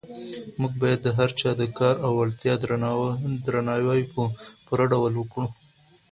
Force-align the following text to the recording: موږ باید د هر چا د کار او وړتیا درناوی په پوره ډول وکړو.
موږ 0.59 0.73
باید 0.81 0.99
د 1.03 1.07
هر 1.17 1.29
چا 1.39 1.49
د 1.57 1.63
کار 1.79 1.95
او 2.05 2.11
وړتیا 2.19 2.53
درناوی 3.47 4.01
په 4.13 4.21
پوره 4.65 4.85
ډول 4.93 5.13
وکړو. 5.17 5.47